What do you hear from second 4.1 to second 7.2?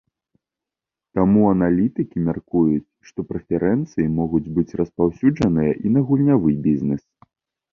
могуць быць распаўсюджаныя і на гульнявы бізнэс.